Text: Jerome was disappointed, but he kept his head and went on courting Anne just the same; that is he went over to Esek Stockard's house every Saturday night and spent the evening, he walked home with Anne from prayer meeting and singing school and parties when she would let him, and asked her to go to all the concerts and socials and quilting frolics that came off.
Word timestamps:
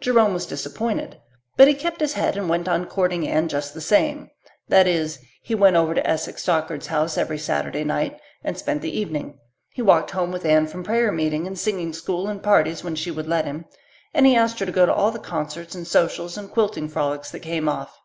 Jerome 0.00 0.32
was 0.32 0.46
disappointed, 0.46 1.20
but 1.56 1.66
he 1.66 1.74
kept 1.74 1.98
his 2.00 2.12
head 2.12 2.36
and 2.36 2.48
went 2.48 2.68
on 2.68 2.84
courting 2.86 3.26
Anne 3.26 3.48
just 3.48 3.74
the 3.74 3.80
same; 3.80 4.30
that 4.68 4.86
is 4.86 5.18
he 5.42 5.56
went 5.56 5.74
over 5.74 5.92
to 5.92 6.06
Esek 6.08 6.38
Stockard's 6.38 6.86
house 6.86 7.18
every 7.18 7.36
Saturday 7.36 7.82
night 7.82 8.16
and 8.44 8.56
spent 8.56 8.80
the 8.80 8.96
evening, 8.96 9.40
he 9.70 9.82
walked 9.82 10.12
home 10.12 10.30
with 10.30 10.44
Anne 10.44 10.68
from 10.68 10.84
prayer 10.84 11.10
meeting 11.10 11.48
and 11.48 11.58
singing 11.58 11.92
school 11.92 12.28
and 12.28 12.44
parties 12.44 12.84
when 12.84 12.94
she 12.94 13.10
would 13.10 13.26
let 13.26 13.44
him, 13.44 13.64
and 14.14 14.28
asked 14.28 14.60
her 14.60 14.66
to 14.66 14.70
go 14.70 14.86
to 14.86 14.94
all 14.94 15.10
the 15.10 15.18
concerts 15.18 15.74
and 15.74 15.88
socials 15.88 16.38
and 16.38 16.52
quilting 16.52 16.88
frolics 16.88 17.32
that 17.32 17.40
came 17.40 17.68
off. 17.68 17.98